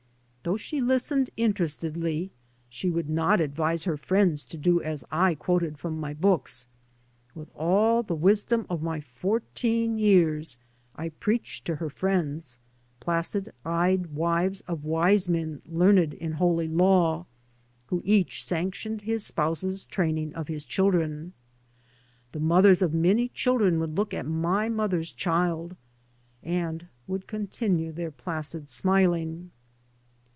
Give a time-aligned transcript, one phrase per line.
[0.43, 2.31] Though she listened inter estedly,
[2.67, 6.65] she would not advise her friends to do as I quoted from my books.
[7.35, 10.57] With all the wisdom of my fourteen years
[10.95, 12.57] I preached to her friends,
[12.99, 17.27] placid eyed wives of wise men learned in Holy Law,
[17.85, 21.33] who each sanctioned his spouse's training of his children.
[22.31, 25.75] .The mothers of many children would look at my mother's child,—
[26.41, 29.51] and would continue their placid smiling.